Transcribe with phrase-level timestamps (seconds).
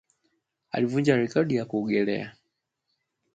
[0.71, 2.35] Alivunja rekodi ya kuogelea